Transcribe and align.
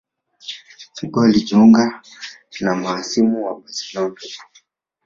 Figo 0.95 1.21
alijunga 1.23 2.01
na 2.61 2.75
mahasimu 2.75 3.45
wa 3.45 3.59
Barcelona 3.59 4.19